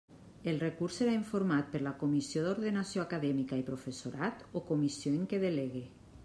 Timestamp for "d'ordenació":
2.45-3.03